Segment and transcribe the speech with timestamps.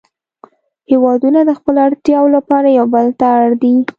[0.89, 3.71] هیوادونه د خپلو اړتیاوو لپاره یو بل ته اړ دي